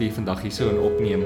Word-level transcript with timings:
sit 0.00 0.08
weer 0.08 0.24
vandag 0.24 0.42
hier 0.42 0.52
so 0.52 0.68
en 0.68 0.78
opneem 0.80 1.24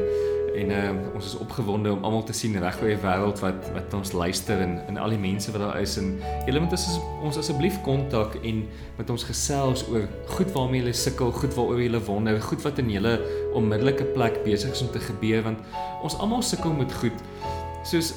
en 0.54 0.70
uh, 0.70 1.14
ons 1.14 1.26
is 1.26 1.34
opgewonde 1.38 1.90
om 1.92 2.04
almal 2.06 2.22
te 2.26 2.34
sien 2.34 2.54
reg 2.62 2.76
oor 2.82 2.90
die 2.90 2.98
wêreld 3.02 3.40
wat 3.42 3.68
wat 3.74 3.94
ons 3.94 4.12
luister 4.14 4.60
en 4.62 4.76
en 4.88 4.98
al 5.02 5.14
die 5.14 5.18
mense 5.18 5.52
wat 5.54 5.62
daar 5.62 5.78
is 5.80 5.94
en 6.00 6.12
julle 6.46 6.62
moet 6.62 6.74
ons 6.74 6.86
ons 7.26 7.38
asseblief 7.38 7.80
kontak 7.86 8.34
en 8.42 8.62
met 8.98 9.10
ons 9.14 9.26
gesels 9.30 9.84
oor 9.90 10.06
goed 10.34 10.50
waarmee 10.54 10.82
julle 10.82 10.94
sukkel, 10.94 11.30
goed 11.34 11.54
waaroor 11.54 11.82
julle 11.82 12.02
wonder, 12.06 12.40
goed 12.42 12.62
wat 12.66 12.78
in 12.82 12.90
julle 12.90 13.14
onmiddellike 13.54 14.06
plek 14.16 14.42
besig 14.46 14.74
is 14.74 14.82
om 14.86 14.90
te 14.94 15.02
gebeur 15.06 15.46
want 15.46 15.62
ons 16.02 16.18
almal 16.18 16.42
sukkel 16.42 16.74
met 16.74 16.98
goed. 17.02 17.26
Soos 17.86 18.14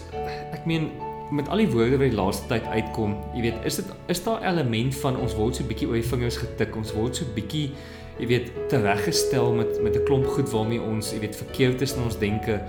ek 0.54 0.66
meen 0.70 0.90
met 1.32 1.50
al 1.50 1.58
die 1.58 1.70
woorde 1.72 1.98
wat 2.00 2.10
die 2.10 2.18
laaste 2.18 2.48
tyd 2.48 2.66
uitkom, 2.72 3.16
jy 3.36 3.42
weet, 3.50 3.64
is 3.68 3.80
dit 3.82 3.94
is 4.08 4.24
daar 4.24 4.44
element 4.48 4.96
van 5.02 5.18
ons 5.20 5.36
word 5.36 5.56
so 5.56 5.68
bietjie 5.68 5.88
oor 5.90 6.00
die 6.00 6.10
vingers 6.10 6.40
getik, 6.40 6.76
ons 6.80 6.94
word 6.96 7.20
so 7.20 7.26
bietjie 7.36 7.72
jy 8.18 8.28
weet 8.32 8.48
tereggestel 8.72 9.52
met 9.54 9.82
met 9.84 9.96
'n 9.96 10.06
klomp 10.06 10.26
goed 10.26 10.50
waarmee 10.50 10.82
ons 10.82 11.12
jy 11.12 11.20
weet 11.20 11.36
verkeerd 11.36 11.82
is 11.82 11.94
in 11.96 12.04
ons 12.04 12.20
denke. 12.20 12.62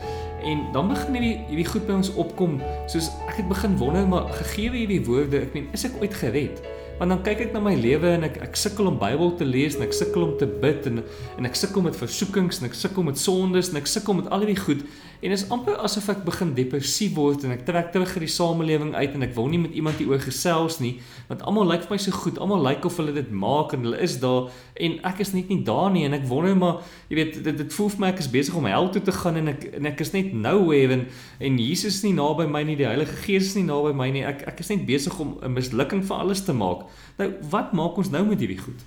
En 0.42 0.58
dan 0.72 0.88
begin 0.88 1.14
hierdie 1.14 1.38
hierdie 1.48 1.66
goed 1.66 1.86
by 1.86 1.92
ons 1.92 2.14
opkom 2.14 2.60
soos 2.86 3.08
ek 3.28 3.36
het 3.36 3.48
begin 3.48 3.76
wonder 3.76 4.08
maar 4.08 4.28
gegee 4.28 4.70
hierdie 4.70 5.04
woorde 5.04 5.40
ek 5.40 5.54
meen 5.54 5.68
is 5.72 5.84
ek 5.84 5.96
ooit 6.00 6.14
gered? 6.14 6.60
Want 6.98 7.10
dan 7.10 7.22
kyk 7.22 7.40
ek 7.40 7.52
na 7.52 7.60
my 7.60 7.74
lewe 7.74 8.08
en 8.08 8.24
ek 8.24 8.36
ek 8.42 8.56
sukkel 8.56 8.86
om 8.86 8.98
Bybel 8.98 9.36
te 9.36 9.44
lees 9.44 9.76
en 9.76 9.82
ek 9.82 9.92
sukkel 9.92 10.22
om 10.22 10.36
te 10.38 10.46
bid 10.46 10.86
en 10.86 11.04
en 11.38 11.46
ek 11.46 11.54
sukkel 11.54 11.82
met 11.82 11.96
versoekings 11.96 12.60
en 12.60 12.66
ek 12.66 12.74
sukkel 12.74 13.02
met 13.02 13.18
sondes 13.18 13.70
en 13.70 13.76
ek 13.76 13.86
sukkel 13.86 14.14
met 14.14 14.28
al 14.28 14.40
hierdie 14.40 14.64
goed 14.64 14.84
en 15.20 15.34
is 15.34 15.44
amper 15.50 15.76
asof 15.82 16.08
ek 16.12 16.24
begin 16.26 16.52
depressief 16.54 17.14
word 17.16 17.44
en 17.44 17.54
ek 17.56 17.64
trek 17.66 17.90
terug 17.94 18.12
uit 18.14 18.24
die 18.24 18.30
samelewing 18.30 18.94
uit 18.94 19.16
en 19.16 19.26
ek 19.26 19.34
wil 19.34 19.48
nie 19.50 19.60
met 19.62 19.74
iemand 19.74 19.98
hieroor 19.98 20.22
gesels 20.22 20.78
nie 20.82 20.98
want 21.30 21.42
almal 21.42 21.66
lyk 21.66 21.86
vir 21.86 21.96
my 21.96 22.00
so 22.04 22.14
goed 22.14 22.38
almal 22.38 22.62
lyk 22.62 22.86
of 22.86 23.00
hulle 23.00 23.14
dit 23.16 23.32
maak 23.44 23.74
en 23.74 23.86
hulle 23.88 23.98
is 24.04 24.18
daar 24.22 24.52
en 24.76 24.98
ek 25.10 25.24
is 25.26 25.34
net 25.34 25.50
nie 25.50 25.60
daar 25.66 25.90
nie 25.94 26.06
en 26.06 26.14
ek 26.18 26.28
wonder 26.30 26.54
maar 26.58 26.84
jy 27.10 27.18
weet 27.18 27.40
dit 27.48 27.58
dit 27.64 27.74
voel 27.78 27.90
vir 27.96 28.04
my 28.04 28.12
ek 28.14 28.22
is 28.24 28.30
besig 28.36 28.60
om 28.60 28.70
hel 28.70 28.90
toe 28.94 29.02
te 29.02 29.16
gaan 29.18 29.42
en 29.42 29.52
ek 29.54 29.66
en 29.80 29.90
ek 29.90 30.04
is 30.06 30.14
net 30.14 30.30
nowhere 30.32 31.00
en 31.00 31.04
en 31.50 31.58
Jesus 31.58 31.98
is 31.98 32.04
nie 32.06 32.14
naby 32.14 32.46
my 32.46 32.62
nie 32.62 32.78
die 32.78 32.86
Heilige 32.86 33.18
Gees 33.26 33.50
is 33.50 33.58
nie 33.58 33.66
naby 33.66 33.94
my 33.96 34.10
nie 34.14 34.26
ek 34.28 34.46
ek 34.54 34.62
is 34.62 34.70
net 34.70 34.86
besig 34.86 35.18
om 35.18 35.38
'n 35.42 35.54
mislukking 35.58 36.06
vir 36.06 36.16
alles 36.22 36.46
te 36.46 36.54
maak 36.54 36.86
Nou, 37.18 37.32
wat 37.50 37.72
maak 37.74 37.96
ons 37.98 38.12
nou 38.14 38.22
met 38.28 38.38
hierdie 38.38 38.60
goed? 38.60 38.84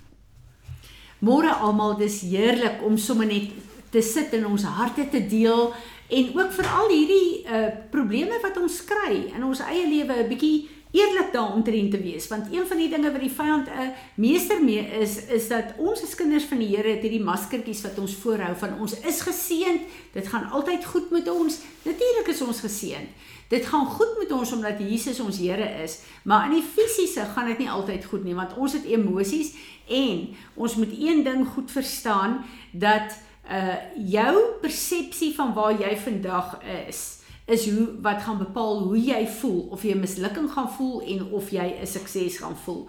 Môre 1.21 1.51
almal, 1.61 1.97
dis 1.99 2.21
heerlik 2.23 2.79
om 2.87 2.95
sommer 2.97 3.27
net 3.27 3.51
te 3.91 3.99
sit 4.01 4.31
en 4.37 4.47
ons 4.53 4.63
harte 4.77 5.03
te 5.11 5.19
deel 5.27 5.73
en 6.11 6.31
ook 6.35 6.51
vir 6.51 6.67
al 6.67 6.89
hierdie 6.91 7.29
uh 7.47 7.67
probleme 7.91 8.39
wat 8.43 8.57
ons 8.59 8.83
kry 8.83 9.31
in 9.35 9.43
ons 9.43 9.63
eie 9.63 9.87
lewe 9.87 10.23
'n 10.23 10.29
bietjie 10.29 10.69
eerlik 10.91 11.31
daaroor 11.31 11.63
te 11.63 12.01
wees. 12.01 12.27
Want 12.27 12.51
een 12.51 12.67
van 12.67 12.77
die 12.77 12.89
dinge 12.89 13.11
wat 13.11 13.21
die 13.21 13.31
vyand 13.31 13.67
'n 13.67 13.81
uh, 13.81 13.87
meester 14.15 14.63
mee 14.63 14.85
is 14.99 15.25
is 15.25 15.47
dat 15.47 15.73
ons 15.77 16.03
as 16.03 16.15
kinders 16.15 16.43
van 16.43 16.57
die 16.57 16.75
Here 16.75 16.89
het 16.89 17.01
hierdie 17.01 17.23
maskertjies 17.23 17.81
wat 17.81 17.97
ons 17.97 18.15
voorhou 18.15 18.55
van 18.55 18.79
ons 18.79 18.99
is 18.99 19.21
geseënd. 19.21 19.81
Dit 20.13 20.27
gaan 20.27 20.49
altyd 20.49 20.85
goed 20.85 21.11
met 21.11 21.29
ons. 21.29 21.59
Natuurlik 21.83 22.27
is 22.27 22.41
ons 22.41 22.59
geseënd. 22.59 23.07
Dit 23.47 23.65
gaan 23.65 23.85
goed 23.85 24.17
met 24.19 24.31
ons 24.31 24.51
omdat 24.51 24.79
Jesus 24.79 25.19
ons 25.19 25.37
Here 25.37 25.83
is, 25.83 25.99
maar 26.23 26.45
in 26.45 26.59
die 26.59 26.67
fisiese 26.75 27.25
gaan 27.33 27.47
dit 27.47 27.57
nie 27.57 27.69
altyd 27.69 28.05
goed 28.05 28.23
nie 28.23 28.35
want 28.35 28.57
ons 28.57 28.73
het 28.73 28.85
emosies 28.85 29.53
en 29.87 30.35
ons 30.55 30.75
moet 30.75 30.93
een 30.99 31.23
ding 31.23 31.47
goed 31.47 31.71
verstaan 31.71 32.45
dat 32.71 33.17
uh 33.51 33.75
jou 33.95 34.35
persepsie 34.61 35.33
van 35.35 35.53
waar 35.53 35.73
jy 35.75 35.95
vandag 35.97 36.59
is 36.87 37.19
is 37.51 37.65
hoe 37.69 37.87
wat 38.01 38.21
gaan 38.23 38.37
bepaal 38.37 38.79
hoe 38.79 38.99
jy 38.99 39.27
voel 39.27 39.67
of 39.75 39.83
jy 39.83 39.95
mislukking 39.99 40.47
gaan 40.51 40.69
voel 40.71 41.01
en 41.01 41.25
of 41.31 41.49
jy 41.51 41.67
'n 41.81 41.87
sukses 41.87 42.37
gaan 42.37 42.55
voel. 42.55 42.87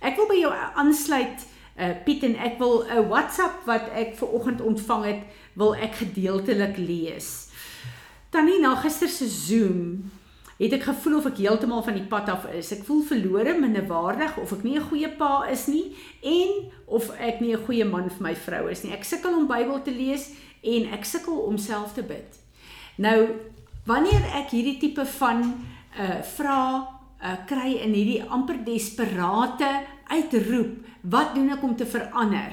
Ek 0.00 0.16
wil 0.16 0.26
by 0.26 0.38
jou 0.38 0.52
aansluit 0.74 1.46
uh 1.78 1.90
Piet 2.04 2.22
en 2.22 2.36
ek 2.36 2.58
wil 2.58 2.84
'n 2.86 3.08
WhatsApp 3.08 3.66
wat 3.66 3.88
ek 3.94 4.14
ver 4.16 4.28
oggend 4.28 4.60
ontvang 4.60 5.04
het, 5.04 5.22
wil 5.54 5.74
ek 5.74 5.94
gedeeltelik 5.94 6.76
lees. 6.76 7.48
Tannie 8.30 8.60
na 8.60 8.74
gister 8.74 9.08
se 9.08 9.26
Zoom 9.28 10.10
het 10.58 10.72
ek 10.76 10.86
gevoel 10.86 11.18
of 11.18 11.26
ek 11.26 11.40
heeltemal 11.42 11.82
van 11.82 11.96
die 11.98 12.06
pad 12.06 12.28
af 12.30 12.46
is. 12.54 12.70
Ek 12.76 12.84
voel 12.86 13.02
verlore, 13.08 13.56
minderwaardig 13.58 14.36
of 14.38 14.52
ek 14.52 14.62
nie 14.62 14.76
'n 14.78 14.88
goeie 14.88 15.08
pa 15.08 15.46
is 15.50 15.66
nie 15.66 15.96
en 16.22 16.70
of 16.86 17.10
ek 17.18 17.40
nie 17.40 17.54
'n 17.54 17.64
goeie 17.66 17.84
man 17.84 18.08
vir 18.10 18.22
my 18.22 18.34
vrou 18.34 18.70
is 18.70 18.82
nie. 18.84 18.92
Ek 18.92 19.04
sukkel 19.04 19.34
om 19.34 19.46
Bybel 19.46 19.82
te 19.82 19.90
lees 19.90 20.30
en 20.62 20.92
ek 20.92 21.04
sukkel 21.04 21.36
om 21.36 21.58
self 21.58 21.94
te 21.94 22.02
bid. 22.02 22.38
Nou, 22.96 23.28
wanneer 23.86 24.22
ek 24.34 24.50
hierdie 24.50 24.78
tipe 24.78 25.04
van 25.06 25.66
uh 25.98 26.22
vra 26.22 26.88
uh 27.22 27.36
kry 27.46 27.80
in 27.82 27.92
hierdie 27.94 28.22
amper 28.22 28.64
desperate 28.64 29.86
uitroep, 30.08 30.84
wat 31.02 31.34
doen 31.34 31.50
ek 31.50 31.62
om 31.62 31.76
te 31.76 31.86
verander? 31.86 32.52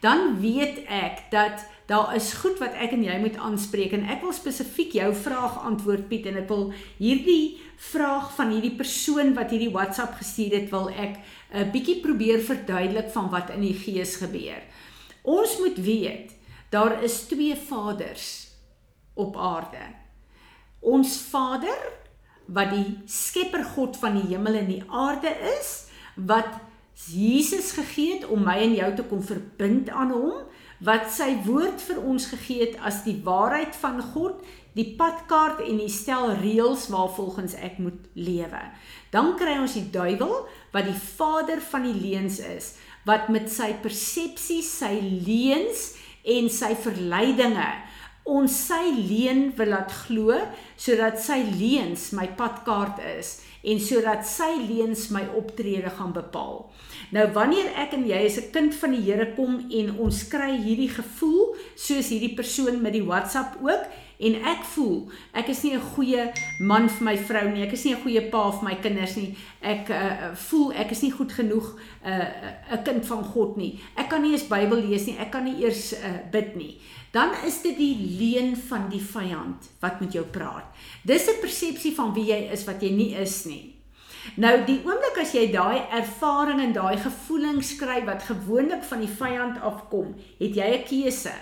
Dan 0.00 0.40
weet 0.40 0.84
ek 0.88 1.30
dat 1.30 1.66
daar 1.92 2.14
is 2.16 2.32
goed 2.40 2.60
wat 2.62 2.76
ek 2.80 2.94
en 2.96 3.04
jy 3.04 3.18
moet 3.20 3.36
aanspreek 3.36 3.92
en 3.96 4.06
ek 4.14 4.22
wil 4.24 4.32
spesifiek 4.32 4.94
jou 4.96 5.10
vraag 5.24 5.58
antwoord 5.68 6.06
Piet 6.08 6.28
en 6.30 6.38
ek 6.40 6.48
wil 6.48 6.70
hierdie 6.96 7.60
vraag 7.92 8.30
van 8.36 8.52
hierdie 8.54 8.74
persoon 8.78 9.34
wat 9.36 9.52
hierdie 9.52 9.72
WhatsApp 9.74 10.16
gestuur 10.20 10.56
het 10.56 10.70
wil 10.72 10.88
ek 10.88 11.18
'n 11.52 11.70
bietjie 11.74 12.00
probeer 12.00 12.40
verduidelik 12.40 13.10
van 13.12 13.28
wat 13.30 13.50
in 13.50 13.60
die 13.60 13.76
gees 13.76 14.16
gebeur. 14.16 14.62
Ons 15.22 15.58
moet 15.58 15.76
weet 15.76 16.32
daar 16.70 17.02
is 17.02 17.26
twee 17.28 17.56
vaders 17.56 18.48
op 19.14 19.36
aarde. 19.36 19.84
Ons 20.80 21.20
Vader 21.28 21.78
wat 22.46 22.70
die 22.70 22.98
skepper 23.06 23.64
God 23.64 23.96
van 23.96 24.16
die 24.16 24.32
hemel 24.32 24.54
en 24.54 24.68
die 24.68 24.84
aarde 24.88 25.30
is 25.58 25.88
wat 26.16 26.48
Jesus 27.08 27.72
gegee 27.72 28.14
het 28.14 28.26
om 28.28 28.44
my 28.44 28.56
en 28.64 28.74
jou 28.74 28.94
te 28.94 29.04
kom 29.04 29.22
verbind 29.22 29.90
aan 29.90 30.10
hom 30.10 30.32
wat 30.82 31.10
sy 31.14 31.30
woord 31.46 31.82
vir 31.86 32.00
ons 32.02 32.26
gegee 32.32 32.66
het 32.66 32.78
as 32.82 33.02
die 33.06 33.18
waarheid 33.24 33.76
van 33.78 34.00
God, 34.12 34.40
die 34.74 34.88
padkaart 34.98 35.60
en 35.62 35.78
die 35.82 35.92
stel 35.92 36.32
reëls 36.40 36.88
waarvolgens 36.90 37.54
ek 37.60 37.78
moet 37.82 38.08
lewe. 38.16 38.62
Dan 39.12 39.34
kry 39.38 39.58
ons 39.60 39.76
die 39.76 39.86
duiwel 39.92 40.32
wat 40.72 40.88
die 40.88 40.96
vader 40.96 41.60
van 41.70 41.86
die 41.86 41.98
leuns 41.98 42.40
is, 42.42 42.74
wat 43.06 43.28
met 43.34 43.50
sy 43.52 43.72
persepsies, 43.82 44.70
sy 44.82 44.96
leuns 45.02 45.92
en 46.22 46.48
sy 46.50 46.72
verleidinge 46.78 47.70
ons 48.28 48.54
sy 48.68 48.92
leuen 48.94 49.48
wil 49.58 49.72
laat 49.74 49.90
glo 50.04 50.36
sodat 50.78 51.18
sy 51.18 51.40
leuns 51.58 52.12
my 52.14 52.28
padkaart 52.38 53.00
is 53.16 53.40
en 53.62 53.80
sodat 53.80 54.26
sy 54.26 54.50
leuns 54.68 55.08
my 55.14 55.22
optrede 55.38 55.90
gaan 55.90 56.12
bepaal. 56.12 56.66
Nou 57.14 57.26
wanneer 57.36 57.70
ek 57.84 57.94
en 57.96 58.06
jy 58.08 58.24
as 58.26 58.38
'n 58.38 58.50
kind 58.52 58.74
van 58.74 58.90
die 58.90 59.04
Here 59.06 59.34
kom 59.36 59.66
en 59.70 59.98
ons 59.98 60.28
kry 60.28 60.56
hierdie 60.56 60.90
gevoel 60.90 61.56
soos 61.76 62.08
hierdie 62.08 62.34
persoon 62.34 62.82
met 62.82 62.92
die 62.92 63.04
WhatsApp 63.04 63.56
ook 63.62 63.84
en 64.22 64.38
ek 64.52 64.64
voel 64.74 65.10
ek 65.34 65.48
is 65.48 65.62
nie 65.62 65.74
'n 65.74 65.86
goeie 65.94 66.32
man 66.60 66.88
vir 66.88 67.04
my 67.04 67.16
vrou 67.16 67.48
nie, 67.50 67.62
ek 67.62 67.72
is 67.72 67.84
nie 67.84 67.94
'n 67.94 68.02
goeie 68.02 68.30
pa 68.30 68.50
vir 68.50 68.64
my 68.64 68.74
kinders 68.76 69.16
nie. 69.16 69.36
Ek 69.60 69.90
uh, 69.90 70.34
voel 70.34 70.72
ek 70.72 70.90
is 70.90 71.02
nie 71.02 71.10
goed 71.10 71.32
genoeg 71.32 71.78
'n 72.04 72.10
uh, 72.10 72.76
'n 72.76 72.82
kind 72.84 73.06
van 73.06 73.24
God 73.24 73.56
nie. 73.56 73.80
Ek 73.96 74.08
kan 74.08 74.22
nie 74.22 74.32
eens 74.32 74.48
Bybel 74.48 74.88
lees 74.88 75.06
nie, 75.06 75.18
ek 75.18 75.30
kan 75.30 75.44
nie 75.44 75.62
eers 75.64 75.92
uh, 75.92 76.18
bid 76.30 76.56
nie. 76.56 76.78
Dan 77.12 77.30
is 77.46 77.62
dit 77.62 77.76
die 77.76 77.96
leuen 78.18 78.56
van 78.56 78.88
die 78.88 79.00
vyand 79.00 79.68
wat 79.80 80.00
met 80.00 80.12
jou 80.12 80.24
praat. 80.24 80.64
Dis 81.04 81.28
'n 81.28 81.40
persepsie 81.40 81.94
van 81.94 82.14
wie 82.14 82.24
jy 82.24 82.50
is 82.52 82.64
wat 82.64 82.82
jy 82.82 82.90
nie 82.90 83.14
is 83.14 83.44
nie. 83.44 83.74
Nou 84.38 84.52
die 84.64 84.78
oomblik 84.86 85.18
as 85.18 85.32
jy 85.34 85.48
daai 85.50 85.82
ervaring 85.90 86.60
en 86.62 86.72
daai 86.72 86.96
gevoelings 87.02 87.74
skryf 87.74 88.04
wat 88.06 88.22
gewoonlik 88.22 88.84
van 88.86 89.00
die 89.02 89.10
vyand 89.10 89.58
afkom, 89.60 90.14
het 90.38 90.54
jy 90.54 90.68
'n 90.78 90.84
keuse. 90.86 91.32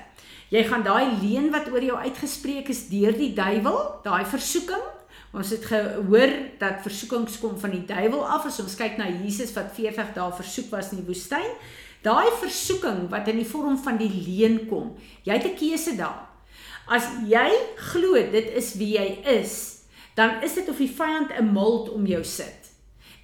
Jy 0.51 0.65
gaan 0.67 0.83
daai 0.83 1.13
leuen 1.21 1.53
wat 1.55 1.69
oor 1.71 1.85
jou 1.85 1.97
uitgespreek 2.03 2.73
is 2.73 2.89
deur 2.91 3.15
die 3.15 3.31
duiwel, 3.37 3.77
daai 4.03 4.25
versoeking. 4.27 4.83
Ons 5.31 5.53
het 5.55 5.69
gehoor 5.71 6.33
dat 6.59 6.83
versoekings 6.83 7.37
kom 7.39 7.55
van 7.63 7.71
die 7.71 7.85
duiwel 7.87 8.25
af 8.27 8.49
as 8.49 8.59
ons 8.59 8.75
kyk 8.75 8.97
na 8.99 9.07
Jesus 9.07 9.53
wat 9.55 9.71
40 9.77 10.11
dae 10.17 10.33
versoek 10.35 10.73
was 10.75 10.91
in 10.91 11.05
die 11.05 11.07
woestyn. 11.07 11.55
Daai 12.03 12.33
versoeking 12.41 13.05
wat 13.13 13.31
in 13.31 13.39
die 13.39 13.47
vorm 13.47 13.77
van 13.79 14.01
die 14.01 14.11
leuen 14.11 14.65
kom, 14.67 14.97
jy 15.23 15.39
het 15.39 15.47
'n 15.47 15.55
keuse 15.55 15.95
daar. 15.97 16.27
As 16.89 17.07
jy 17.29 17.51
glo 17.93 18.15
dit 18.15 18.51
is 18.57 18.75
wie 18.75 18.99
jy 18.99 19.23
is, 19.23 19.87
dan 20.17 20.43
is 20.43 20.55
dit 20.55 20.69
of 20.69 20.79
die 20.79 20.91
vyand 20.91 21.31
'n 21.31 21.53
muld 21.53 21.93
om 21.95 22.07
jou 22.07 22.25
sit. 22.25 22.75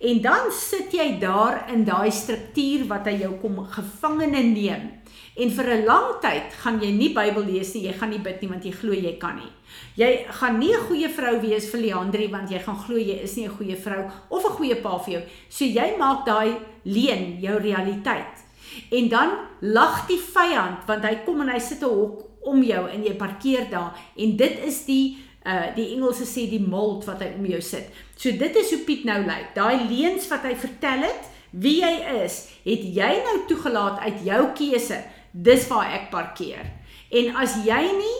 En 0.00 0.20
dan 0.20 0.52
sit 0.52 0.92
jy 0.92 1.18
daar 1.18 1.72
in 1.72 1.84
daai 1.84 2.10
struktuur 2.10 2.86
wat 2.86 3.06
hy 3.06 3.16
jou 3.22 3.32
kom 3.40 3.66
gevangene 3.66 4.42
neem. 4.42 4.90
En 5.36 5.50
vir 5.50 5.66
'n 5.68 5.84
lang 5.84 6.20
tyd 6.20 6.52
gaan 6.62 6.80
jy 6.80 6.90
nie 6.92 7.12
Bybel 7.12 7.44
lees 7.44 7.74
nie, 7.74 7.82
jy 7.82 7.92
gaan 7.92 8.10
nie 8.10 8.18
bid 8.18 8.40
nie 8.40 8.48
want 8.48 8.64
jy 8.64 8.72
glo 8.72 8.92
jy 8.92 9.18
kan 9.18 9.36
nie. 9.36 9.52
Jy 9.96 10.24
gaan 10.28 10.58
nie 10.58 10.72
'n 10.72 10.86
goeie 10.88 11.08
vrou 11.08 11.40
wees 11.40 11.68
vir 11.70 11.80
Leandri 11.80 12.30
want 12.30 12.50
jy 12.50 12.58
gaan 12.58 12.76
glo 12.76 12.96
jy 12.96 13.22
is 13.22 13.36
nie 13.36 13.46
'n 13.46 13.56
goeie 13.58 13.76
vrou 13.76 14.10
of 14.30 14.44
'n 14.44 14.56
goeie 14.56 14.76
pa 14.76 14.98
vir 14.98 15.12
jou. 15.14 15.22
So 15.48 15.64
jy 15.64 15.96
maak 15.98 16.24
daai 16.24 16.56
leen 16.84 17.40
jou 17.40 17.58
realiteit. 17.58 18.44
En 18.90 19.08
dan 19.08 19.30
lag 19.60 20.06
die 20.06 20.18
vyand 20.18 20.86
want 20.86 21.04
hy 21.04 21.14
kom 21.26 21.40
en 21.40 21.48
hy 21.48 21.58
sit 21.58 21.82
'n 21.82 21.88
hok 21.88 22.24
om 22.46 22.62
jou 22.62 22.88
en 22.88 23.04
jy 23.04 23.14
parkeer 23.14 23.70
daar 23.70 23.94
en 24.16 24.36
dit 24.36 24.64
is 24.64 24.84
die 24.86 25.18
uh 25.46 25.74
die 25.76 25.94
Engelse 25.94 26.24
sê 26.24 26.48
die 26.50 26.60
mold 26.60 27.04
wat 27.04 27.20
hy 27.20 27.34
om 27.38 27.46
jou 27.46 27.60
sit. 27.60 27.90
So 28.16 28.30
dit 28.30 28.56
is 28.56 28.70
hoe 28.70 28.84
Piet 28.86 29.04
nou 29.04 29.20
lyk. 29.22 29.54
Daai 29.54 29.86
leuns 29.88 30.28
wat 30.28 30.42
hy 30.42 30.54
vertel 30.54 31.06
het, 31.06 31.28
wie 31.50 31.84
hy 31.84 32.24
is, 32.24 32.48
het 32.64 32.82
jy 32.82 33.12
nou 33.22 33.36
toegelaat 33.48 34.00
uit 34.00 34.24
jou 34.24 34.42
keuse. 34.58 34.98
Dis 35.32 35.68
waar 35.68 35.92
ek 35.92 36.10
parkeer. 36.10 36.64
En 37.10 37.36
as 37.36 37.54
jy 37.64 37.82
nie 37.96 38.18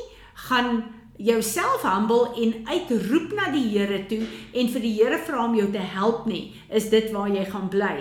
gaan 0.49 0.85
jouself 1.17 1.83
humble 1.83 2.35
en 2.37 2.55
uitroep 2.69 3.33
na 3.37 3.51
die 3.53 3.65
Here 3.73 4.03
toe 4.09 4.23
en 4.53 4.71
vir 4.73 4.85
die 4.85 4.95
Here 4.99 5.19
vra 5.25 5.47
om 5.47 5.57
jou 5.57 5.69
te 5.73 5.83
help 5.95 6.27
nie, 6.29 6.55
is 6.69 6.91
dit 6.93 7.11
waar 7.15 7.31
jy 7.33 7.45
gaan 7.49 7.71
bly. 7.73 7.97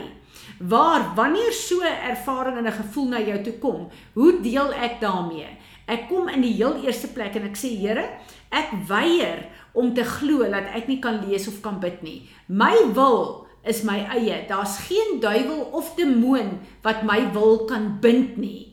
Waar 0.60 1.14
wanneer 1.16 1.54
so 1.54 1.82
'n 1.82 2.12
ervaring 2.12 2.58
en 2.58 2.68
'n 2.68 2.82
gevoel 2.82 3.08
na 3.08 3.20
jou 3.20 3.44
toe 3.44 3.54
kom, 3.60 3.90
hoe 4.14 4.42
deel 4.42 4.74
ek 4.74 5.02
daarmee? 5.02 5.48
Ek 5.88 6.08
kom 6.10 6.28
in 6.28 6.42
die 6.42 6.54
heel 6.54 6.84
eerste 6.84 7.08
plek 7.08 7.36
en 7.36 7.44
ek 7.44 7.56
sê 7.56 7.78
Here, 7.78 8.10
ek 8.52 8.70
weier 8.88 9.50
om 9.74 9.94
te 9.94 10.04
glo 10.04 10.44
dat 10.44 10.74
ek 10.74 10.88
nie 10.88 11.00
kan 11.00 11.26
lees 11.28 11.48
of 11.48 11.62
kan 11.62 11.80
bid 11.80 12.02
nie. 12.02 12.30
My 12.48 12.76
wil 12.94 13.48
is 13.64 13.84
my 13.84 14.06
eie. 14.10 14.46
Daar's 14.48 14.78
geen 14.78 15.20
duiwel 15.20 15.70
of 15.74 15.96
demoon 15.96 16.60
wat 16.82 17.04
my 17.04 17.32
wil 17.34 17.66
kan 17.66 17.98
bind 18.00 18.38
nie 18.38 18.65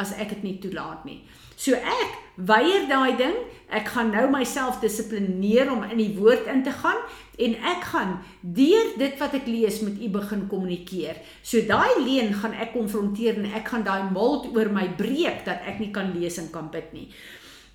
as 0.00 0.14
ek 0.16 0.34
dit 0.36 0.46
nie 0.46 0.58
toelaat 0.62 1.04
nie. 1.08 1.20
So 1.60 1.76
ek 1.76 2.16
weier 2.48 2.86
daai 2.88 3.16
ding. 3.20 3.36
Ek 3.70 3.90
gaan 3.92 4.08
nou 4.10 4.24
myself 4.32 4.80
dissiplineer 4.82 5.68
om 5.70 5.84
in 5.86 6.00
die 6.00 6.14
woord 6.16 6.48
in 6.50 6.64
te 6.66 6.72
gaan 6.74 6.98
en 7.40 7.52
ek 7.70 7.84
gaan 7.92 8.16
deur 8.42 8.88
dit 8.98 9.20
wat 9.20 9.36
ek 9.38 9.46
lees 9.46 9.78
met 9.84 10.00
u 10.00 10.08
begin 10.16 10.46
kommunikeer. 10.50 11.20
So 11.46 11.62
daai 11.68 12.00
leen 12.02 12.32
gaan 12.40 12.56
ek 12.56 12.72
konfronteer 12.74 13.38
en 13.38 13.52
ek 13.54 13.70
gaan 13.70 13.84
daai 13.86 14.10
mold 14.10 14.48
oor 14.56 14.72
my 14.74 14.88
breek 14.98 15.44
dat 15.46 15.62
ek 15.68 15.78
nie 15.84 15.92
kan 15.94 16.10
lees 16.16 16.40
en 16.42 16.50
kan 16.50 16.72
bid 16.72 16.90
nie. 16.96 17.06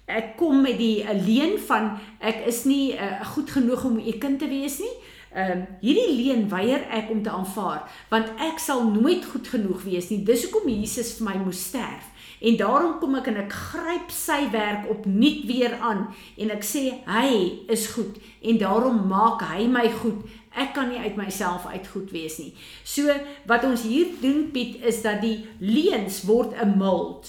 Ek 0.06 0.36
kom 0.38 0.60
met 0.66 0.78
die 0.78 1.06
leen 1.26 1.56
van 1.70 1.96
ek 2.20 2.44
is 2.50 2.66
nie 2.70 2.94
uh, 2.94 3.24
goed 3.34 3.50
genoeg 3.54 3.88
om 3.88 3.96
u 3.98 4.18
kind 4.22 4.42
te 4.42 4.50
wees 4.52 4.82
nie. 4.84 4.96
Ehm 5.36 5.52
um, 5.52 5.64
hierdie 5.82 6.16
leen 6.16 6.46
weier 6.50 6.86
ek 6.96 7.10
om 7.12 7.20
te 7.24 7.30
aanvaar 7.30 7.82
want 8.10 8.30
ek 8.40 8.60
sal 8.64 8.86
nooit 8.88 9.26
goed 9.28 9.48
genoeg 9.52 9.82
wees 9.84 10.08
nie. 10.10 10.22
Dis 10.24 10.46
hoekom 10.48 10.70
Jesus 10.72 11.18
vir 11.18 11.26
my 11.28 11.34
moes 11.44 11.64
sterf. 11.68 12.06
En 12.40 12.56
daarom 12.60 12.94
kom 13.00 13.18
ek 13.20 13.28
en 13.32 13.42
ek 13.44 13.52
gryp 13.52 14.14
sy 14.16 14.38
werk 14.54 14.88
opnuut 14.92 15.42
weer 15.50 15.76
aan 15.84 16.06
en 16.40 16.54
ek 16.56 16.64
sê 16.64 16.84
hy 17.08 17.32
is 17.72 17.90
goed 17.98 18.16
en 18.48 18.60
daarom 18.62 19.02
maak 19.12 19.44
hy 19.50 19.68
my 19.72 19.90
goed. 20.00 20.24
Ek 20.56 20.72
kan 20.78 20.88
nie 20.92 21.04
uit 21.04 21.20
myself 21.20 21.68
uit 21.68 21.88
goed 21.92 22.16
wees 22.16 22.38
nie. 22.40 22.54
So 22.88 23.12
wat 23.52 23.68
ons 23.68 23.84
hier 23.84 24.14
doen 24.22 24.54
Piet 24.56 24.84
is 24.88 25.02
dat 25.04 25.20
die 25.26 25.42
leens 25.60 26.24
word 26.24 26.56
'n 26.56 26.78
mold. 26.80 27.28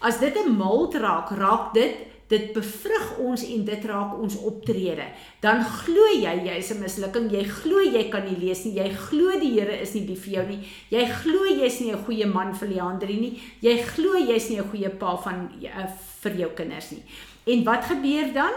As 0.00 0.20
dit 0.24 0.32
'n 0.36 0.56
mold 0.56 0.94
raak, 0.94 1.36
raak 1.36 1.74
dit 1.74 2.11
dit 2.32 2.52
bevrug 2.54 3.08
ons 3.20 3.42
en 3.44 3.64
dit 3.66 3.84
raak 3.90 4.16
ons 4.24 4.36
optrede. 4.48 5.04
Dan 5.44 5.60
glo 5.64 6.08
jy 6.14 6.32
jy 6.46 6.56
is 6.58 6.70
'n 6.72 6.80
mislukking. 6.80 7.30
Jy 7.30 7.44
glo 7.44 7.80
jy 7.80 8.08
kan 8.08 8.24
nie 8.24 8.38
lees 8.38 8.64
nie. 8.64 8.74
Jy 8.80 8.88
glo 9.08 9.38
die 9.38 9.52
Here 9.52 9.80
is 9.80 9.94
nie 9.94 10.06
lief 10.06 10.24
vir 10.24 10.34
jou 10.34 10.46
nie. 10.48 10.60
Jy 10.90 11.04
glo 11.22 11.44
jy's 11.44 11.80
nie 11.80 11.92
'n 11.92 12.04
goeie 12.04 12.26
man 12.26 12.54
vir 12.54 12.68
Leandri 12.68 13.20
nie. 13.20 13.42
Jy 13.60 13.76
glo 13.82 14.16
jy's 14.16 14.48
nie 14.48 14.58
'n 14.58 14.70
goeie 14.70 14.88
pa 14.88 15.16
van 15.16 15.50
uh, 15.62 15.88
vir 16.22 16.32
jou 16.36 16.50
kinders 16.54 16.90
nie. 16.92 17.02
En 17.46 17.64
wat 17.64 17.84
gebeur 17.84 18.32
dan? 18.32 18.52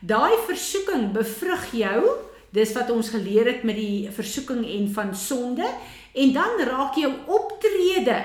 Daai 0.00 0.36
versoeking 0.46 1.12
bevrug 1.12 1.72
jou. 1.72 2.02
Dis 2.52 2.72
wat 2.72 2.90
ons 2.90 3.10
geleer 3.10 3.46
het 3.46 3.62
met 3.62 3.76
die 3.76 4.08
versoeking 4.10 4.66
en 4.66 4.88
van 4.88 5.14
sonde 5.14 5.66
en 6.14 6.32
dan 6.32 6.58
raak 6.66 6.96
jou 6.96 7.12
optrede 7.26 8.24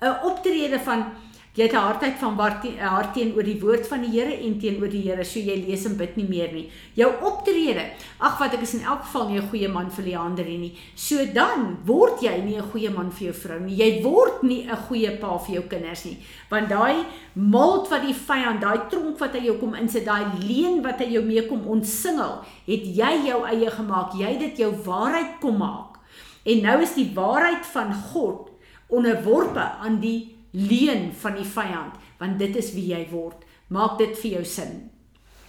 'n 0.00 0.26
optrede 0.28 0.78
van 0.78 1.12
Jy 1.56 1.62
het 1.62 1.72
'n 1.72 1.88
hardheid 1.88 2.18
van 2.20 2.36
hart 2.36 3.14
teenoor 3.14 3.42
die 3.42 3.60
woord 3.60 3.86
van 3.88 4.02
die 4.02 4.10
Here 4.10 4.36
en 4.44 4.58
teenoor 4.58 4.90
die 4.90 5.00
Here, 5.00 5.24
so 5.24 5.38
jy 5.38 5.64
lees 5.66 5.86
en 5.86 5.96
bid 5.96 6.16
nie 6.16 6.28
meer 6.28 6.52
nie. 6.52 6.70
Jou 6.94 7.10
optrede, 7.22 7.92
ag 8.20 8.38
wat 8.38 8.52
ek 8.52 8.60
is 8.60 8.74
in 8.74 8.84
elk 8.84 9.00
geval 9.00 9.28
nie 9.28 9.40
'n 9.40 9.48
goeie 9.48 9.68
man 9.68 9.90
vir 9.90 10.04
Leander 10.04 10.44
nie. 10.44 10.76
So 10.94 11.16
dan 11.24 11.78
word 11.86 12.20
jy 12.20 12.42
nie 12.44 12.56
'n 12.58 12.70
goeie 12.72 12.90
man 12.90 13.10
vir 13.10 13.32
jou 13.32 13.32
vrou 13.32 13.60
nie. 13.60 13.74
Jy 13.74 14.02
word 14.02 14.42
nie 14.42 14.68
'n 14.68 14.76
goeie 14.76 15.16
pa 15.18 15.38
vir 15.38 15.54
jou 15.54 15.62
kinders 15.62 16.04
nie. 16.04 16.18
Want 16.50 16.68
daai 16.68 17.04
mold 17.32 17.88
wat 17.88 18.02
die 18.02 18.14
vyand, 18.14 18.60
daai 18.60 18.88
tronk 18.90 19.18
wat 19.18 19.32
hy 19.32 19.46
jou 19.46 19.56
kom 19.58 19.74
insit, 19.74 20.04
daai 20.04 20.26
leuen 20.46 20.82
wat 20.82 20.98
hy 20.98 21.12
jou 21.12 21.24
mee 21.24 21.46
kom 21.48 21.66
ontsingel, 21.66 22.44
het 22.66 22.84
jy 22.84 23.26
jou 23.26 23.46
eie 23.46 23.70
gemaak. 23.70 24.12
Jy 24.12 24.26
het 24.26 24.40
dit 24.40 24.58
jou 24.58 24.72
waarheid 24.84 25.40
kom 25.40 25.56
maak. 25.56 25.96
En 26.44 26.62
nou 26.62 26.82
is 26.82 26.94
die 26.94 27.12
waarheid 27.14 27.66
van 27.66 27.94
God 27.94 28.50
onderworpe 28.88 29.60
aan 29.80 30.00
die 30.00 30.35
leuen 30.56 31.10
van 31.12 31.36
die 31.36 31.48
vyand, 31.48 31.96
want 32.18 32.38
dit 32.40 32.56
is 32.56 32.72
wie 32.76 32.88
jy 32.94 33.02
word. 33.10 33.44
Maak 33.68 33.98
dit 34.00 34.14
vir 34.22 34.38
jou 34.38 34.44
sin. 34.48 34.78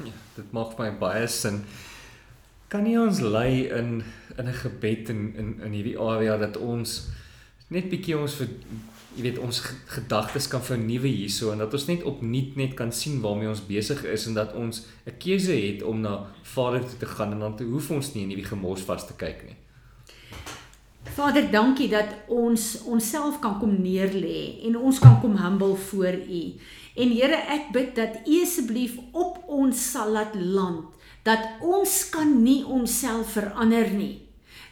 Ja, 0.04 0.14
dit 0.36 0.52
maak 0.56 0.76
vir 0.76 0.88
my 0.88 0.92
baie 1.00 1.28
sin. 1.32 1.62
Kan 2.68 2.84
nie 2.84 2.98
ons 3.00 3.22
lei 3.24 3.70
in 3.72 4.04
in 4.38 4.48
'n 4.48 4.54
gebed 4.54 5.10
in 5.10 5.34
in 5.36 5.60
in 5.64 5.72
hierdie 5.72 6.00
area 6.00 6.38
dat 6.38 6.58
ons 6.58 7.08
net 7.70 7.90
bietjie 7.90 8.18
ons 8.18 8.36
vir 8.36 8.50
jy 9.18 9.24
weet 9.24 9.40
ons 9.42 9.60
gedagtes 9.90 10.48
kan 10.48 10.62
vernuwe 10.62 11.10
hierso 11.10 11.52
en 11.52 11.58
dat 11.58 11.74
ons 11.74 11.88
net 11.88 12.04
opnuut 12.04 12.56
net 12.56 12.74
kan 12.78 12.92
sien 12.92 13.22
waarmee 13.22 13.50
ons 13.50 13.66
besig 13.66 14.04
is 14.04 14.28
en 14.28 14.34
dat 14.34 14.54
ons 14.54 14.86
'n 15.06 15.18
keuse 15.18 15.52
het 15.52 15.82
om 15.84 16.02
na 16.02 16.28
Vader 16.44 16.82
toe 16.82 16.98
te 17.00 17.06
gaan 17.06 17.32
en 17.32 17.40
dan 17.40 17.56
te 17.56 17.64
hoef 17.64 17.92
ons 17.92 18.14
nie 18.14 18.24
in 18.24 18.30
hierdie 18.30 18.52
gemors 18.54 18.82
vas 18.82 19.08
te 19.08 19.14
kyk 19.14 19.44
nie. 19.46 19.56
Vader, 21.18 21.48
dankie 21.50 21.88
dat 21.90 22.12
ons 22.30 22.84
onsself 22.86 23.40
kan 23.42 23.56
kom 23.58 23.72
neerlê 23.82 24.62
en 24.68 24.76
ons 24.78 25.00
kan 25.02 25.16
kom 25.18 25.34
humble 25.42 25.74
voor 25.88 26.14
U. 26.14 26.42
En 26.94 27.14
Here, 27.16 27.40
ek 27.56 27.72
bid 27.74 27.96
dat 27.98 28.20
U 28.22 28.36
asseblief 28.44 29.00
op 29.18 29.40
ons 29.50 29.82
sal 29.96 30.14
laat 30.14 30.36
land, 30.38 30.86
dat 31.26 31.64
ons 31.66 31.96
kan 32.14 32.36
nie 32.44 32.62
onsself 32.62 33.34
verander 33.34 33.90
nie. 33.98 34.28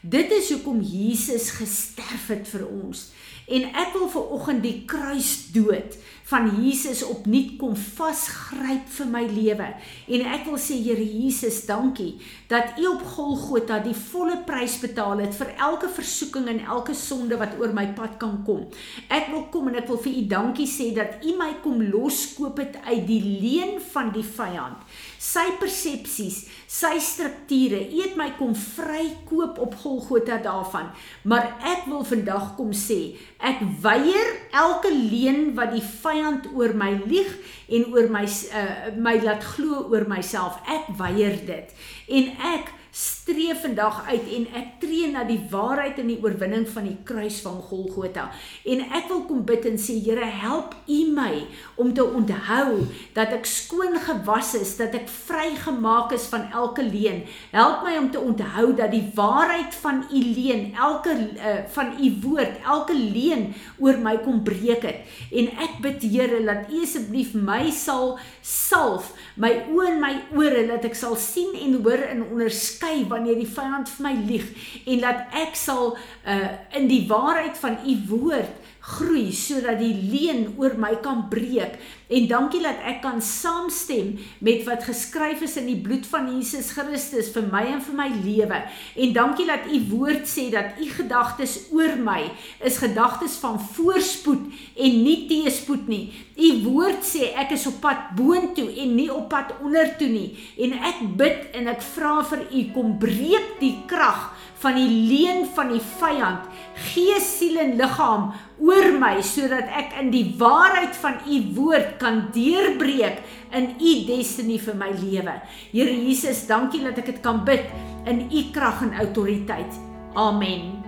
Dit 0.05 0.29
is 0.37 0.51
hoekom 0.53 0.83
Jesus 0.85 1.49
gesterf 1.57 2.29
het 2.29 2.45
vir 2.53 2.67
ons. 2.69 3.07
En 3.49 3.65
ek 3.73 3.97
wil 3.97 4.05
ver 4.13 4.29
oggend 4.37 4.61
die 4.61 4.77
kruisdood 4.85 5.97
van 6.25 6.47
Jesus 6.57 7.03
opnuut 7.05 7.53
kom 7.61 7.75
vasgryp 7.77 8.87
vir 8.97 9.09
my 9.11 9.21
lewe. 9.29 9.67
En 10.09 10.23
ek 10.33 10.47
wil 10.49 10.57
sê 10.61 10.79
Here 10.81 11.05
Jesus, 11.05 11.61
dankie 11.69 12.15
dat 12.49 12.79
U 12.81 12.87
op 12.95 13.03
Golgotha 13.15 13.77
die 13.85 13.95
volle 13.97 14.39
prys 14.47 14.79
betaal 14.81 15.21
het 15.21 15.37
vir 15.37 15.53
elke 15.61 15.89
versoeking 15.89 16.49
en 16.49 16.63
elke 16.65 16.97
sonde 16.97 17.37
wat 17.41 17.53
oor 17.61 17.73
my 17.77 17.87
pad 17.97 18.17
kan 18.21 18.39
kom. 18.47 18.65
Ek 19.09 19.29
wil 19.33 19.45
kom 19.53 19.69
en 19.69 19.77
ek 19.81 19.89
wil 19.91 20.01
vir 20.01 20.17
U 20.17 20.25
dankie 20.33 20.69
sê 20.69 20.91
dat 20.97 21.21
U 21.25 21.35
my 21.37 21.51
kom 21.65 21.83
loskoop 21.93 22.61
het 22.63 22.79
uit 22.89 23.05
die 23.05 23.21
leuen 23.21 23.77
van 23.93 24.09
die 24.15 24.25
vyand 24.25 24.81
sy 25.25 25.45
persepsies, 25.59 26.43
sy 26.69 26.95
strukture. 27.01 27.79
U 27.89 28.01
het 28.03 28.15
my 28.19 28.29
kom 28.37 28.53
vrykoop 28.57 29.59
op 29.63 29.75
Golgotha 29.81 30.37
daarvan. 30.43 30.91
Maar 31.23 31.55
ek 31.73 31.87
wil 31.89 32.05
vandag 32.07 32.53
kom 32.59 32.73
sê, 32.75 33.15
ek 33.39 33.63
weier 33.83 34.31
elke 34.55 34.93
leuen 34.93 35.53
wat 35.57 35.73
die 35.75 35.83
vyand 35.83 36.49
oor 36.53 36.75
my 36.77 36.93
lieg 37.05 37.31
en 37.73 37.89
oor 37.93 38.09
my 38.13 38.25
uh, 38.25 38.93
my 38.95 39.17
laat 39.23 39.45
glo 39.55 39.85
oor 39.89 40.07
myself. 40.09 40.61
Ek 40.69 40.91
weier 40.99 41.39
dit. 41.47 41.77
En 42.07 42.33
ek 42.55 42.73
streef 42.95 43.65
vandag 43.65 44.05
uit 44.07 44.27
en 44.37 44.45
ek 44.55 44.67
tree 44.79 45.09
na 45.11 45.25
die 45.27 45.41
waarheid 45.51 45.97
en 45.99 46.07
die 46.13 46.19
oorwinning 46.23 46.63
van 46.71 46.85
die 46.87 46.95
kruis 47.03 47.41
van 47.43 47.57
Golgotha. 47.67 48.29
En 48.63 48.83
ek 48.95 49.09
wil 49.11 49.25
kom 49.27 49.41
bid 49.43 49.65
en 49.67 49.75
sê 49.81 49.97
Here, 50.05 50.23
help 50.23 50.77
U 50.87 50.99
my 51.11 51.41
om 51.81 51.91
te 51.95 52.05
onthou 52.05 52.85
dat 53.17 53.33
ek 53.35 53.49
skoon 53.49 53.97
gewas 54.05 54.53
is, 54.55 54.75
dat 54.79 54.95
ek 54.95 55.09
vrygemaak 55.11 56.13
is 56.15 56.29
van 56.31 56.45
elke 56.55 56.85
leuen. 56.85 57.25
Help 57.51 57.83
my 57.83 57.97
om 57.99 58.07
te 58.13 58.21
onthou 58.21 58.69
dat 58.77 58.93
die 58.95 59.03
waarheid 59.17 59.75
van 59.81 60.05
U 60.07 60.21
leuen, 60.21 60.69
elke 60.79 61.17
uh, 61.35 61.57
van 61.75 61.91
U 61.99 62.13
woord, 62.23 62.61
elke 62.63 62.95
leuen 62.95 63.49
oor 63.83 63.99
my 63.99 64.15
kom 64.23 64.39
breek 64.47 64.87
het. 64.87 65.03
En 65.35 65.51
ek 65.67 65.81
bid 65.83 66.07
Here 66.15 66.39
dat 66.47 66.71
U 66.71 66.79
asseblief 66.85 67.35
my 67.35 67.65
sal 67.75 68.15
salf, 68.45 69.11
my 69.35 69.51
oë 69.73 69.91
en 69.91 70.01
my 70.03 70.15
ore 70.37 70.63
dat 70.69 70.85
ek 70.87 70.95
sal 70.95 71.19
sien 71.19 71.57
en 71.59 71.79
hoor 71.81 72.07
en 72.07 72.23
onderskei 72.29 72.84
onderskei 72.85 73.07
wanneer 73.07 73.39
die 73.39 73.49
vyand 73.49 73.89
vir 73.89 74.05
my 74.05 74.13
lieg 74.27 74.45
en 74.85 75.01
dat 75.01 75.33
ek 75.33 75.55
sal 75.55 75.95
uh, 76.25 76.49
in 76.77 76.87
die 76.87 77.05
waarheid 77.07 77.57
van 77.57 77.77
u 77.85 77.95
woord 78.09 78.64
groei 78.85 79.31
sodat 79.33 79.79
die 79.81 79.93
leuen 80.11 80.51
oor 80.61 80.75
my 80.77 80.93
kan 81.01 81.25
breek. 81.31 81.79
En 82.05 82.27
dankie 82.29 82.61
dat 82.61 82.83
ek 82.85 82.99
kan 83.01 83.17
saamstem 83.23 84.11
met 84.45 84.61
wat 84.67 84.85
geskryf 84.85 85.41
is 85.47 85.55
in 85.57 85.71
die 85.71 85.79
bloed 85.81 86.05
van 86.05 86.27
Jesus 86.29 86.69
Christus 86.75 87.31
vir 87.33 87.47
my 87.49 87.63
en 87.71 87.81
vir 87.81 87.97
my 87.97 88.07
lewe. 88.13 88.59
En 88.93 89.15
dankie 89.15 89.47
dat 89.49 89.65
u 89.73 89.79
woord 89.89 90.29
sê 90.29 90.51
dat 90.53 90.77
u 90.77 90.89
gedagtes 90.99 91.57
oor 91.73 91.97
my 91.97 92.27
is 92.61 92.77
gedagtes 92.83 93.39
van 93.41 93.57
voorspoed 93.57 94.45
en 94.77 95.01
nie 95.01 95.17
teëspoed 95.31 95.89
nie. 95.89 96.03
U 96.35 96.51
woord 96.67 97.01
sê 97.07 97.31
ek 97.41 97.55
is 97.57 97.65
op 97.71 97.81
pad 97.81 98.11
boontoe 98.19 98.69
en 98.83 98.95
nie 98.99 99.09
op 99.09 99.31
pad 99.33 99.55
ondertoe 99.65 100.11
nie. 100.11 100.29
En 100.61 100.77
ek 100.91 101.01
bid 101.17 101.57
en 101.57 101.73
ek 101.73 101.81
vra 101.95 102.19
vir 102.29 102.45
u 102.53 102.67
kom 102.75 102.97
breek 103.01 103.55
die 103.63 103.79
krag 103.89 104.29
van 104.61 104.77
die 104.79 104.89
leuen 104.89 105.45
van 105.53 105.69
die 105.73 105.83
vyand. 105.99 106.45
Gees 106.93 107.25
siel 107.37 107.59
en 107.61 107.75
liggaam 107.79 108.31
oor 108.57 108.74
my 108.99 109.21
sodat 109.25 109.69
ek 109.71 109.95
in 110.01 110.11
die 110.13 110.25
waarheid 110.39 110.95
van 111.01 111.19
u 111.25 111.39
woord 111.57 111.97
kan 112.01 112.25
deurbreek 112.35 113.21
in 113.55 113.75
u 113.79 113.91
destiny 114.07 114.57
vir 114.59 114.75
my 114.79 114.91
lewe. 114.99 115.35
Here 115.71 115.93
Jesus, 115.93 116.45
dankie 116.47 116.83
dat 116.83 116.99
ek 117.01 117.13
dit 117.13 117.21
kan 117.23 117.43
bid 117.47 117.67
in 118.09 118.25
u 118.29 118.41
krag 118.55 118.83
en 118.85 118.93
autoriteit. 119.01 119.79
Amen. 120.15 120.83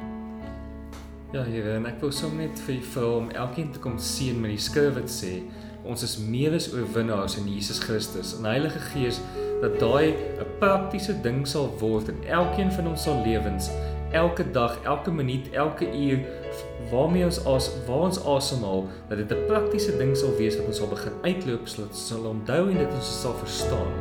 Ja, 1.36 1.44
Here, 1.44 1.76
en 1.76 1.86
ek 1.90 2.00
wil 2.00 2.14
sommer 2.16 2.46
net 2.48 2.60
vir 2.64 2.78
u 2.78 2.84
vra 2.94 3.08
om 3.18 3.32
elkeen 3.36 3.74
te 3.76 3.82
kom 3.84 3.98
sien 4.00 4.40
met 4.40 4.54
die 4.56 4.62
skrif 4.64 4.96
wat 4.96 5.12
sê 5.12 5.42
ons 5.88 6.04
is 6.04 6.16
meer 6.20 6.56
as 6.56 6.70
oorwinnaars 6.74 7.36
in 7.40 7.50
Jesus 7.52 7.80
Christus. 7.84 8.34
En 8.38 8.48
Heilige 8.48 8.80
Gees 8.94 9.20
dat 9.62 9.80
daai 9.80 10.14
'n 10.14 10.48
praktiese 10.60 11.14
ding 11.22 11.48
sal 11.48 11.68
word 11.80 12.08
in 12.08 12.24
elkeen 12.24 12.72
van 12.72 12.88
ons 12.88 13.04
se 13.04 13.12
lewens, 13.26 13.70
elke 14.18 14.46
dag, 14.52 14.78
elke 14.84 15.12
minuut, 15.12 15.50
elke 15.52 15.88
uur 15.94 16.20
waarmee 16.92 17.26
ons 17.26 17.40
as 17.46 17.72
waar 17.88 18.08
ons 18.10 18.22
asemhaal, 18.26 18.86
dat 19.10 19.18
dit 19.18 19.32
'n 19.32 19.46
praktiese 19.48 19.98
ding 19.98 20.18
sal 20.18 20.36
wees 20.38 20.58
wat 20.58 20.68
ons 20.68 20.78
sal 20.78 20.88
begin 20.88 21.14
uitloop 21.22 21.68
sodat 21.68 21.90
ons 21.90 22.08
sal 22.08 22.24
onthou 22.26 22.64
en 22.70 22.78
dit 22.78 22.94
ons 22.94 23.22
sal 23.22 23.36
verstaan. 23.44 23.92